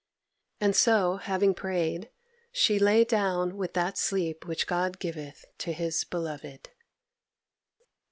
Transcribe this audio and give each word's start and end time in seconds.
And 0.59 0.75
so, 0.75 1.17
having 1.17 1.53
prayed, 1.53 2.09
she 2.51 2.79
lay 2.79 3.03
down 3.03 3.55
with 3.55 3.75
that 3.75 3.99
sleep 3.99 4.47
which 4.47 4.65
God 4.65 4.97
giveth 4.97 5.45
to 5.59 5.73
His 5.73 6.05
beloved. 6.05 6.71